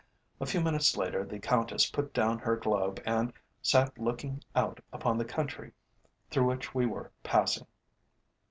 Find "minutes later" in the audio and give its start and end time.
0.61-1.23